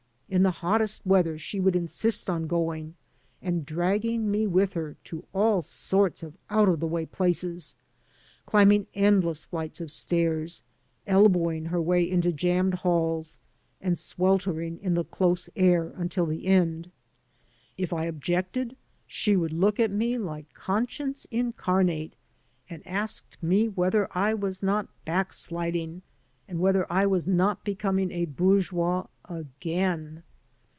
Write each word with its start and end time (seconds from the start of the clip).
In 0.33 0.43
the 0.43 0.51
hottest 0.51 1.05
weather 1.05 1.37
she 1.37 1.59
would 1.59 1.75
insist 1.75 2.29
on 2.29 2.47
going, 2.47 2.95
and 3.41 3.65
dragging 3.65 4.31
me 4.31 4.47
with 4.47 4.75
her, 4.75 4.95
to 5.03 5.25
all 5.33 5.61
sorts 5.61 6.23
of 6.23 6.37
out 6.49 6.69
of 6.69 6.79
the 6.79 6.87
way 6.87 7.05
places, 7.05 7.75
climbing 8.45 8.87
endless 8.93 9.43
flights 9.43 9.81
of 9.81 9.91
stairs, 9.91 10.63
elbowing 11.05 11.65
her 11.65 11.81
way 11.81 12.09
into 12.09 12.31
jammed 12.31 12.75
halls, 12.75 13.39
and 13.81 13.99
sweltering 13.99 14.79
in 14.79 14.93
the 14.93 15.03
close 15.03 15.49
air 15.57 15.91
until 15.97 16.25
the 16.25 16.45
end. 16.45 16.89
If 17.77 17.91
I 17.91 18.05
objected, 18.05 18.77
she 19.05 19.35
would 19.35 19.51
look 19.51 19.81
at 19.81 19.91
me 19.91 20.17
like 20.17 20.53
Conscience 20.53 21.27
incarnate 21.29 22.13
and 22.69 22.87
ask 22.87 23.25
me 23.41 23.67
whether 23.67 24.07
I 24.17 24.33
was 24.35 24.63
not 24.63 24.87
backsliding 25.03 26.03
and 26.47 26.59
whether 26.59 26.89
I 26.91 27.05
was 27.05 27.27
not 27.27 27.63
becoming 27.65 28.11
a 28.11 28.25
bourgeois 28.25 29.05
''again"! 29.29 30.23